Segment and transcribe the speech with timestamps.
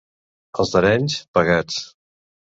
[0.63, 1.05] Els d'Areny,
[1.39, 1.79] pegats.